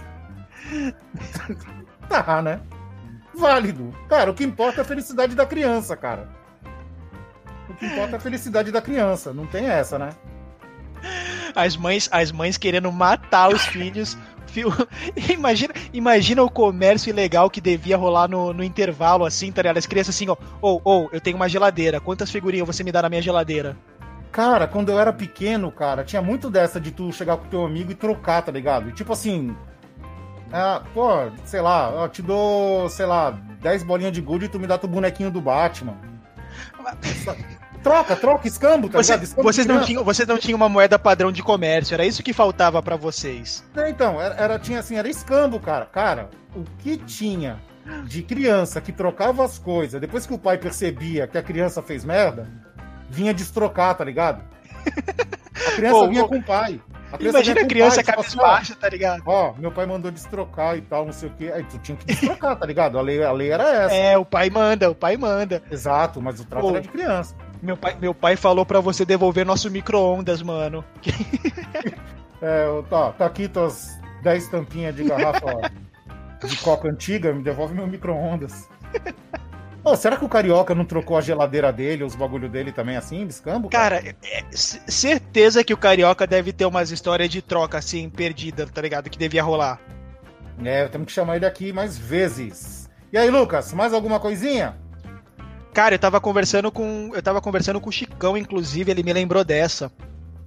[2.07, 2.61] tá, né?
[3.33, 3.91] Válido.
[4.07, 6.29] Cara, o que importa é a felicidade da criança, cara.
[7.67, 9.33] O que importa é a felicidade da criança.
[9.33, 10.11] Não tem essa, né?
[11.55, 14.15] As mães, as mães querendo matar os filhos.
[15.29, 19.77] Imagina, imagina o comércio ilegal que devia rolar no, no intervalo, assim, tá ligado?
[19.77, 23.01] As crianças assim, ó, ou, ou, eu tenho uma geladeira, quantas figurinhas você me dá
[23.01, 23.77] na minha geladeira?
[24.31, 27.91] Cara, quando eu era pequeno, cara, tinha muito dessa de tu chegar com teu amigo
[27.91, 28.89] e trocar, tá ligado?
[28.89, 29.55] E tipo assim.
[30.51, 31.09] Ah, pô,
[31.45, 33.31] sei lá, eu te dou, sei lá,
[33.61, 35.95] 10 bolinhas de gude e tu me dá teu bonequinho do Batman.
[37.83, 39.15] Troca, troca, escambo, tá Você-?
[39.15, 42.33] Escambo vocês, não tinham, vocês não tinham uma moeda padrão de comércio, era isso que
[42.33, 43.63] faltava pra vocês.
[43.75, 45.85] É, Então, era, era- tinha assim, era escambo, cara.
[45.85, 47.57] Cara, o que tinha
[48.05, 52.03] de criança que trocava as coisas, depois que o pai percebia que a criança fez
[52.03, 52.47] merda,
[53.09, 54.43] vinha destrocar, tá ligado?
[54.85, 56.81] A criança vinha com o pai.
[57.11, 59.23] A Imagina a criança pai, assim, ó, baixa, tá ligado?
[59.25, 61.51] Ó, meu pai mandou destrocar e tal, não sei o quê.
[61.51, 62.99] Aí tu tinha que destrocar, tá ligado?
[62.99, 63.95] A lei, a lei era essa.
[63.95, 65.63] É, o pai manda, o pai manda.
[65.71, 66.69] Exato, mas o trato Pô.
[66.69, 67.35] era de criança.
[67.61, 70.83] Meu pai, meu pai falou pra você devolver nosso micro-ondas, mano.
[72.41, 75.69] É, tá, aqui tuas 10 tampinhas de garrafa
[76.47, 78.69] de coca antiga, me devolve meu micro-ondas.
[79.83, 83.25] Ô, será que o carioca não trocou a geladeira dele, os bagulho dele também assim,
[83.25, 83.67] biscambo?
[83.69, 88.65] Cara, é- c- certeza que o Carioca deve ter umas histórias de troca assim, perdida,
[88.67, 89.09] tá ligado?
[89.09, 89.79] Que devia rolar.
[90.63, 92.89] É, temos que chamar ele aqui mais vezes.
[93.11, 94.77] E aí, Lucas, mais alguma coisinha?
[95.73, 97.11] Cara, eu tava conversando com.
[97.13, 99.91] Eu tava conversando com o Chicão, inclusive, ele me lembrou dessa.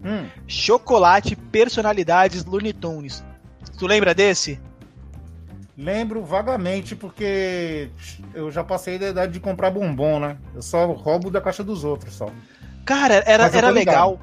[0.04, 3.24] Hum, Chocolate Personalidades Looney Tunes.
[3.78, 4.60] Tu lembra desse?
[5.76, 7.88] lembro vagamente, porque
[8.34, 10.36] eu já passei da idade de comprar bombom, né?
[10.54, 12.28] Eu só roubo da caixa dos outros, só.
[12.84, 14.20] Cara, era, era legal.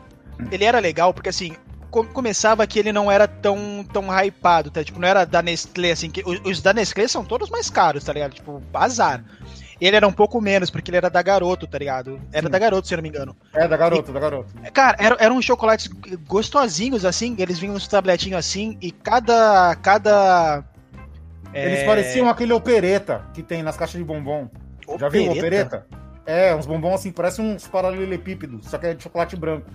[0.52, 1.54] Ele era legal porque assim.
[1.90, 4.84] com- Começava que ele não era tão, tão hypado, tá?
[4.84, 6.10] Tipo, não era da Nestlé, assim.
[6.10, 8.34] Que, os, os da Nestlé são todos mais caros, tá ligado?
[8.36, 9.24] Tipo, azar.
[9.80, 12.20] Ele era um pouco menos, porque ele era da Garoto, tá ligado?
[12.32, 12.52] Era Sim.
[12.52, 13.36] da Garoto, se eu não me engano.
[13.54, 14.54] É, da garoto, da garoto.
[14.74, 15.88] Cara, eram, eram uns chocolates
[16.28, 19.76] gostosinhos, assim, eles vinham nos tabletinhos assim, e cada.
[19.76, 20.64] cada.
[21.54, 24.50] Eles é, pareciam aquele opereta que tem nas caixas de bombom.
[25.00, 25.86] Já viu o opereta?
[26.26, 29.70] É, uns bombons assim, parecem uns paralelepípedos, só que é de chocolate branco.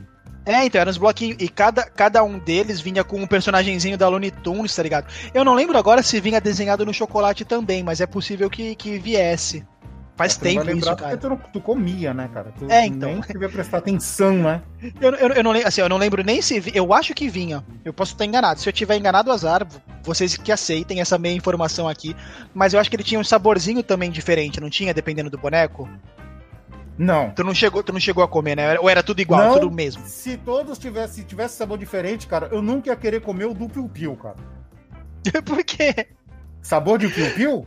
[0.46, 1.38] É, então, eram uns bloquinhos.
[1.40, 5.06] E cada, cada um deles vinha com um personagemzinho da Looney Tunes, tá ligado?
[5.32, 8.98] Eu não lembro agora se vinha desenhado no chocolate também, mas é possível que, que
[8.98, 9.66] viesse.
[10.16, 11.10] Faz tempo vai lembrar isso, cara.
[11.10, 12.52] Porque tu, não- tu comia, né, cara?
[12.56, 13.08] Tu É, então.
[13.10, 14.62] nem devia prestar atenção, né?
[15.00, 16.60] Eu, eu, eu não lembro, assim, eu não lembro nem se.
[16.60, 17.64] vi- Eu acho que vinha.
[17.84, 18.60] Eu posso estar enganado.
[18.60, 19.66] Se eu tiver enganado, azar.
[20.04, 22.14] Vocês que aceitem essa meia informação aqui.
[22.54, 24.94] Mas eu acho que ele tinha um saborzinho também diferente, não tinha?
[24.94, 25.88] Dependendo do boneco.
[26.96, 27.30] Não.
[27.30, 28.78] Tu não chegou, tu não chegou a comer, né?
[28.78, 29.54] Ou era tudo igual, Não.
[29.54, 30.00] tudo mesmo?
[30.06, 33.68] Se todos tivessem se tivesse sabor diferente, cara, eu nunca ia querer comer o do
[33.68, 34.36] Piu Piu, cara.
[35.44, 36.06] Por quê?
[36.62, 37.66] Sabor de Piu Piu?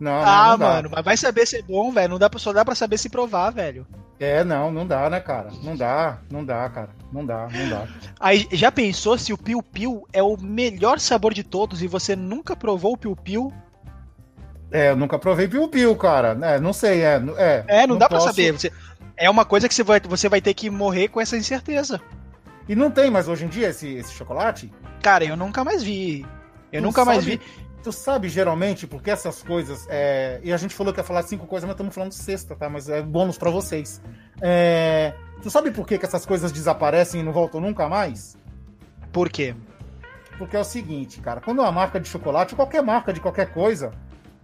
[0.00, 0.66] Não, não, ah, não dá.
[0.74, 2.08] mano, mas vai saber se é bom, velho.
[2.10, 3.86] Não dá pra, só dá pra saber se provar, velho.
[4.20, 5.48] É, não, não dá, né, cara?
[5.62, 6.90] Não dá, não dá, cara.
[7.12, 7.86] Não dá, não dá.
[8.20, 12.14] Aí, já pensou se o Piu Piu é o melhor sabor de todos e você
[12.16, 13.52] nunca provou o Piu Piu?
[14.70, 16.36] É, eu nunca provei Piu Piu, cara.
[16.42, 17.20] É, não sei, é.
[17.36, 18.52] É, É, não, dá pra posso- saber.
[18.52, 18.72] Você,
[19.16, 22.00] é uma coisa que você vai, você vai ter que morrer com essa incerteza.
[22.68, 24.70] E não tem mais hoje em dia esse, esse chocolate?
[25.02, 26.26] Cara, eu nunca mais vi.
[26.70, 27.40] Eu Tu nunca mais sabe- vi.
[27.88, 29.86] Tu sabe, geralmente, porque essas coisas.
[29.88, 32.68] é, E a gente falou que ia falar cinco coisas, mas estamos falando sexta, tá?
[32.68, 34.02] Mas é bônus pra vocês.
[34.42, 38.36] É, Tu sabe por que, que essas coisas desaparecem e não voltam nunca mais?
[39.10, 39.54] Por quê?
[40.36, 43.90] Porque é o seguinte, cara, quando uma marca de chocolate, qualquer marca de qualquer coisa,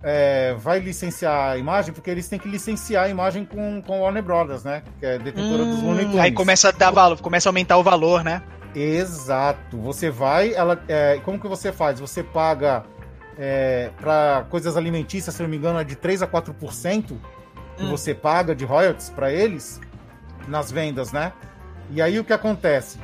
[0.02, 4.22] é, vai licenciar a imagem, porque eles têm que licenciar a imagem com, com Warner
[4.22, 4.82] Brothers, né?
[4.98, 6.16] Que é detentora dos Looney Tunes.
[6.18, 8.42] Hum, aí começa a dar valor, começa a aumentar o valor, né?
[8.74, 9.78] Exato.
[9.82, 12.00] Você vai, ela, é, como que você faz?
[12.00, 12.84] Você paga
[13.38, 17.16] é, para coisas alimentícias, se não me engano, é de 3 a 4%
[17.76, 17.90] que Hum.
[17.90, 19.80] você paga de royalties para eles
[20.46, 21.32] nas vendas, né?
[21.90, 22.98] E aí o que acontece?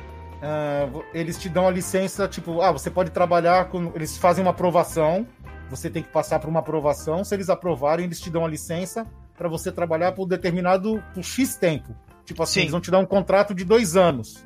[0.91, 3.91] Vo- eles te dão a licença, tipo, ah, você pode trabalhar com.
[3.93, 5.27] Eles fazem uma aprovação,
[5.69, 7.23] você tem que passar por uma aprovação.
[7.23, 9.05] Se eles aprovarem, eles te dão a licença
[9.37, 11.95] para você trabalhar por determinado por X tempo.
[12.25, 12.59] Tipo assim, Sim.
[12.61, 14.43] eles vão te dar um contrato de dois anos.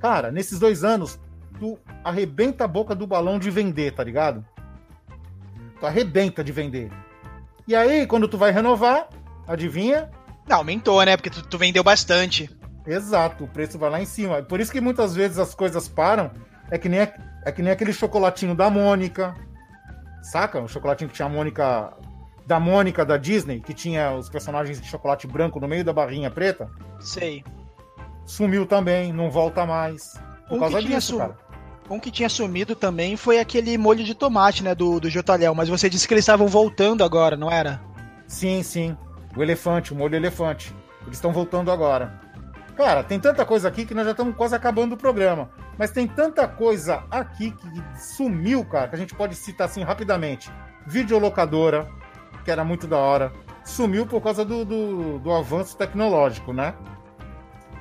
[0.00, 1.20] Cara, nesses dois anos,
[1.60, 4.44] tu arrebenta a boca do balão de vender, tá ligado?
[5.84, 6.90] Tu arrebenta de vender.
[7.68, 9.06] E aí, quando tu vai renovar,
[9.46, 10.10] adivinha?
[10.48, 11.14] Não, aumentou, né?
[11.14, 12.48] Porque tu, tu vendeu bastante.
[12.86, 14.42] Exato, o preço vai lá em cima.
[14.42, 16.30] Por isso que muitas vezes as coisas param.
[16.70, 19.34] É que nem, é que nem aquele chocolatinho da Mônica.
[20.22, 20.58] Saca?
[20.60, 21.92] O chocolatinho que tinha a Mônica.
[22.46, 26.30] Da Mônica da Disney, que tinha os personagens de chocolate branco no meio da barrinha
[26.30, 26.70] preta.
[27.00, 27.42] Sei.
[28.26, 30.14] Sumiu também, não volta mais.
[30.48, 31.36] Por Um causa que tinha disso, sum- cara.
[31.88, 34.74] Um que tinha sumido também foi aquele molho de tomate, né?
[34.74, 35.54] Do, do Jotalhão.
[35.54, 37.80] Mas você disse que eles estavam voltando agora, não era?
[38.26, 38.96] Sim, sim.
[39.36, 40.74] O elefante, o molho elefante.
[41.02, 42.20] Eles estão voltando agora.
[42.76, 45.50] Cara, tem tanta coisa aqui que nós já estamos quase acabando o programa.
[45.78, 50.50] Mas tem tanta coisa aqui que sumiu, cara, que a gente pode citar assim rapidamente.
[50.86, 51.88] Videolocadora,
[52.44, 53.32] que era muito da hora.
[53.64, 56.74] Sumiu por causa do, do, do avanço tecnológico, né?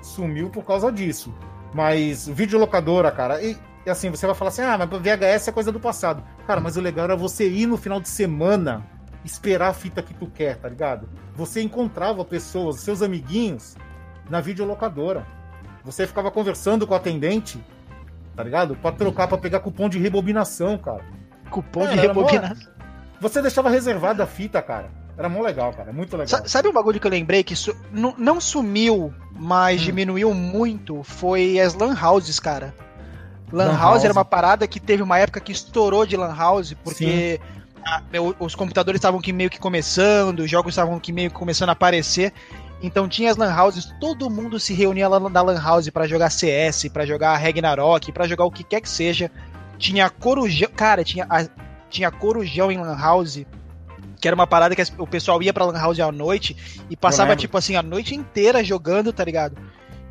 [0.02, 1.34] Sumiu por causa disso.
[1.74, 5.72] Mas videolocadora, cara, e, e assim, você vai falar assim: ah, mas VHS é coisa
[5.72, 6.24] do passado.
[6.48, 8.86] Cara, mas o legal era você ir no final de semana
[9.26, 11.08] esperar a fita que tu quer, tá ligado?
[11.36, 13.76] Você encontrava pessoas, seus amiguinhos,
[14.30, 15.26] na videolocadora.
[15.84, 17.63] Você ficava conversando com o atendente,
[18.36, 18.76] tá ligado?
[18.76, 21.04] Pra trocar, pra pegar cupom de rebobinação, cara.
[21.50, 22.74] Cupom Cara, de era mó- rebobinação.
[23.19, 24.89] Você deixava reservada a fita, cara.
[25.17, 25.93] Era mó legal, cara.
[25.93, 26.28] Muito legal.
[26.28, 29.86] Sa- Sabe um bagulho que eu lembrei que su- não- não sumiu, mas Hum.
[29.86, 31.04] diminuiu muito?
[31.04, 32.74] Foi as Lan Houses, cara.
[33.54, 34.04] Lan, Lan House, house.
[34.04, 37.39] era uma parada que teve uma época que estourou de Lan House, porque
[37.86, 38.02] a-
[38.39, 41.74] os computadores estavam que meio que começando, os jogos estavam que meio que começando a
[41.74, 42.34] aparecer.
[42.82, 46.30] Então tinha as Lan Houses, todo mundo se reunia lá na Lan House pra jogar
[46.30, 49.32] CS, pra jogar Ragnarok, pra jogar o que quer que seja.
[49.78, 51.48] Tinha Corujão, cara, tinha, a-
[51.89, 53.46] tinha Corujão em Lan House,
[54.20, 56.56] que era uma parada que o pessoal ia pra Lan House à noite
[56.89, 59.56] e passava, tipo assim, a noite inteira jogando, tá ligado?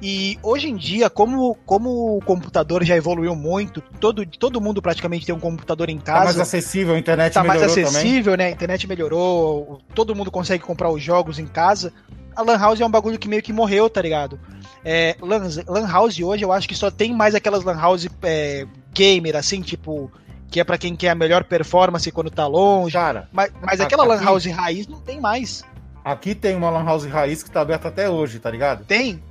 [0.04, 5.24] E hoje em dia, como, como o computador já evoluiu muito, todo, todo mundo praticamente
[5.24, 8.00] tem um computador em Tá mais casa acessível, a internet tá mais melhorou também.
[8.00, 8.46] acessível, né?
[8.46, 11.92] A internet melhorou, todo mundo consegue comprar os jogos em casa.
[12.34, 14.40] A Lan House é um bagulho que meio que morreu, tá ligado?
[14.84, 18.66] É, Lan, Lan House hoje eu acho que só tem mais aquelas Lan House é,
[18.92, 20.10] gamer, assim, tipo,
[20.50, 22.94] que é pra quem quer a melhor performance quando tá longe.
[22.94, 25.62] Cara, Mas, mas aquela Lan aqui- House raiz não tem mais.
[26.04, 28.84] aqui tem uma Lan House raiz que tá aberta até hoje, tá ligado?
[28.84, 29.22] Tem?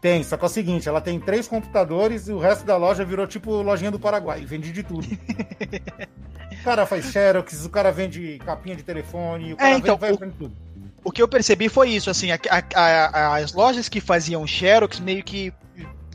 [0.00, 3.04] Tem, só que é o seguinte, ela tem três computadores e o resto da loja
[3.04, 5.04] virou tipo lojinha do Paraguai, vende de tudo.
[6.52, 10.14] o cara faz xerox, o cara vende capinha de telefone, o cara É, então, vende,
[10.14, 10.56] o- vende tudo.
[11.04, 15.00] O que eu percebi foi isso, assim, a, a, a, as lojas que faziam Xerox
[15.00, 15.52] meio que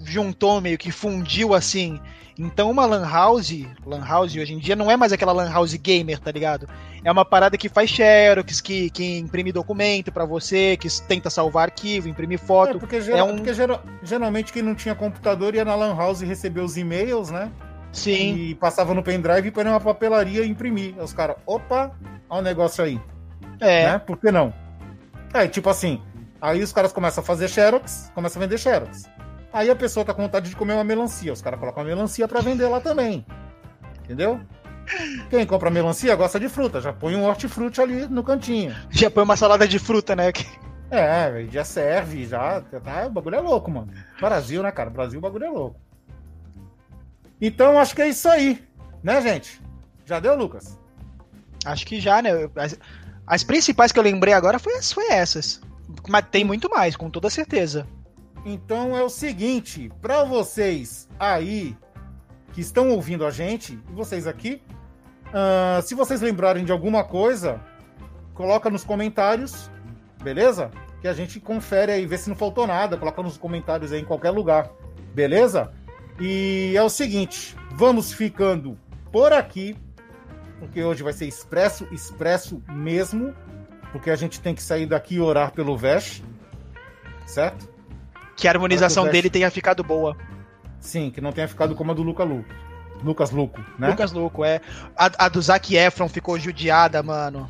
[0.04, 2.00] juntou, meio que fundiu assim.
[2.38, 5.74] Então uma lan house, lan house hoje em dia não é mais aquela lan house
[5.76, 6.68] gamer, tá ligado?
[7.04, 11.66] É uma parada que faz xerox, que, que imprime documento para você, que tenta salvar
[11.66, 12.78] arquivo, imprimir foto.
[12.78, 13.36] É, porque, geral, é um...
[13.36, 17.30] porque geral, geralmente quem não tinha computador ia na lan house e recebia os e-mails,
[17.30, 17.52] né?
[17.92, 18.36] Sim.
[18.36, 20.96] E passava no pendrive põe numa papelaria e imprimir.
[20.98, 21.92] Aí os caras, opa,
[22.28, 23.00] olha o negócio aí.
[23.60, 23.92] É.
[23.92, 24.00] Né?
[24.00, 24.52] Por que não?
[25.34, 26.02] É, tipo assim,
[26.42, 29.04] aí os caras começam a fazer xerox, começam a vender xerox.
[29.54, 31.32] Aí a pessoa tá com vontade de comer uma melancia.
[31.32, 33.24] Os caras colocam uma melancia para vender lá também.
[34.04, 34.42] Entendeu?
[35.30, 36.82] Quem compra melancia gosta de fruta.
[36.82, 38.76] Já põe um hortifruti ali no cantinho.
[38.90, 40.34] Já põe uma salada de fruta, né?
[40.90, 42.62] É, já serve, já.
[42.62, 43.94] Tá, o bagulho é louco, mano.
[44.20, 44.90] Brasil, né, cara?
[44.90, 45.80] Brasil, o bagulho é louco.
[47.40, 48.64] Então, acho que é isso aí.
[49.04, 49.62] Né, gente?
[50.06, 50.80] Já deu, Lucas?
[51.66, 52.32] Acho que já, né?
[52.56, 52.78] As,
[53.26, 55.62] as principais que eu lembrei agora foi, foi essas.
[56.08, 57.88] Mas tem muito mais, com toda certeza.
[58.46, 61.78] Então é o seguinte, para vocês aí
[62.52, 64.62] que estão ouvindo a gente, e vocês aqui,
[65.30, 67.60] uh, se vocês lembrarem de alguma coisa,
[68.34, 69.72] coloca nos comentários,
[70.22, 70.70] beleza?
[71.02, 74.06] Que a gente confere aí, vê se não faltou nada, coloca nos comentários aí em
[74.06, 74.70] qualquer lugar,
[75.14, 75.74] beleza?
[76.20, 78.78] E é o seguinte, vamos ficando
[79.12, 79.76] por aqui,
[80.60, 83.34] porque hoje vai ser expresso, expresso mesmo,
[83.92, 86.22] porque a gente tem que sair daqui e orar pelo Vesh,
[87.26, 87.73] certo?
[88.44, 90.18] Que a harmonização dele tenha ficado boa.
[90.78, 92.54] Sim, que não tenha ficado como a do Luca Luco.
[93.02, 93.88] Lucas Luco, né?
[93.88, 94.60] Lucas Luco, é.
[94.98, 97.50] A, a do Zac Efron ficou judiada, mano.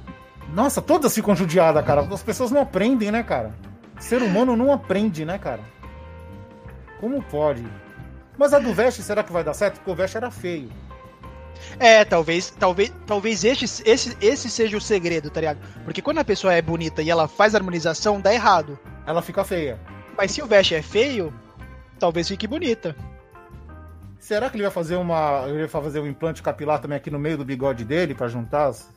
[0.53, 2.01] Nossa, todas ficam judiadas, cara.
[2.01, 3.55] As pessoas não aprendem, né, cara?
[3.97, 5.61] ser humano não aprende, né, cara?
[6.99, 7.65] Como pode?
[8.37, 9.77] Mas a do Veste, será que vai dar certo?
[9.77, 10.69] Porque o Veste era feio.
[11.79, 15.57] É, talvez, talvez, talvez esse, esse, esse seja o segredo, tá ligado?
[15.85, 18.77] Porque quando a pessoa é bonita e ela faz harmonização, dá errado.
[19.07, 19.79] Ela fica feia.
[20.17, 21.33] Mas se o Vest é feio,
[21.99, 22.95] talvez fique bonita.
[24.19, 25.43] Será que ele vai fazer uma.
[25.47, 28.67] Ele vai fazer um implante capilar também aqui no meio do bigode dele para juntar
[28.67, 28.89] as.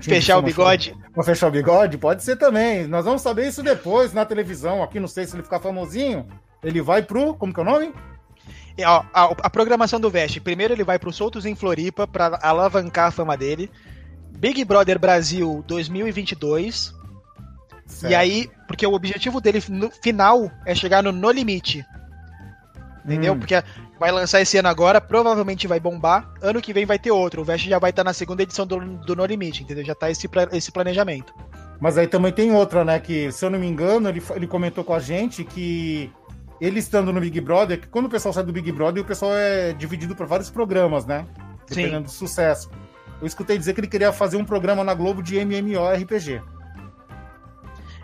[0.00, 0.96] Fechar o bigode?
[1.12, 1.98] Pra fechar o bigode?
[1.98, 2.86] Pode ser também.
[2.86, 4.82] Nós vamos saber isso depois na televisão.
[4.82, 6.26] Aqui, não sei se ele ficar famosinho.
[6.62, 7.34] Ele vai pro.
[7.34, 7.92] Como que é o nome?
[8.82, 10.40] A, a, a programação do Vest.
[10.40, 13.70] Primeiro ele vai pro Soltos em Floripa para alavancar a fama dele.
[14.38, 16.94] Big Brother Brasil 2022.
[17.92, 18.10] Certo.
[18.12, 21.84] E aí, porque o objetivo dele no final é chegar no No Limite.
[23.04, 23.34] Entendeu?
[23.34, 23.38] Hum.
[23.38, 23.62] Porque
[23.98, 26.32] vai lançar esse ano agora, provavelmente vai bombar.
[26.40, 27.42] Ano que vem vai ter outro.
[27.42, 29.84] O Vest já vai estar na segunda edição do, do No Limite, entendeu?
[29.84, 31.34] Já tá esse, esse planejamento.
[31.80, 32.98] Mas aí também tem outra, né?
[33.00, 36.10] Que, se eu não me engano, ele, ele comentou com a gente que
[36.60, 39.32] ele estando no Big Brother, que quando o pessoal sai do Big Brother, o pessoal
[39.34, 41.26] é dividido por vários programas, né?
[41.68, 42.14] Dependendo Sim.
[42.14, 42.70] do sucesso.
[43.20, 46.40] Eu escutei dizer que ele queria fazer um programa na Globo de MMORPG.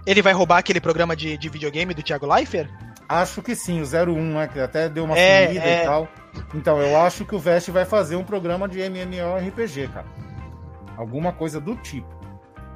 [0.08, 2.70] Ele vai roubar aquele programa de, de videogame do Thiago Leifert?
[3.06, 4.48] Acho que sim, o 01, né?
[4.48, 5.82] Que até deu uma é, sumida é...
[5.82, 6.08] e tal.
[6.54, 10.06] Então, eu acho que o Vest vai fazer um programa de MMORPG, cara.
[10.96, 12.08] Alguma coisa do tipo.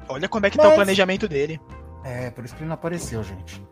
[0.07, 0.67] Olha como é que Mas...
[0.67, 1.59] tá o planejamento dele.
[2.03, 3.65] É, por isso que ele não apareceu, gente.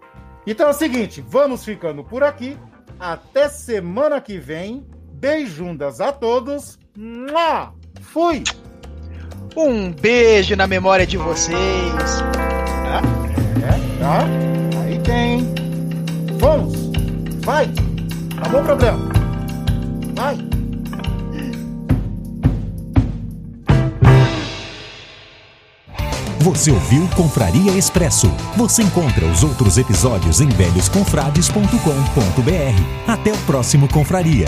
[0.47, 2.57] Então é o seguinte, vamos ficando por aqui.
[2.99, 4.87] Até semana que vem.
[5.13, 6.79] Beijundas a todos.
[6.97, 7.75] Mua!
[8.01, 8.43] Fui!
[9.55, 11.53] Um beijo na memória de vocês.
[14.01, 14.25] Tá?
[14.83, 15.47] Aí tem.
[16.39, 16.73] Vamos!
[17.45, 17.69] Vai!
[18.35, 18.97] Acabou o problema.
[20.15, 20.37] Vai!
[26.39, 28.31] Você ouviu Confraria Expresso.
[28.57, 33.07] Você encontra os outros episódios em velhosconfrades.com.br.
[33.07, 34.47] Até o próximo Confraria.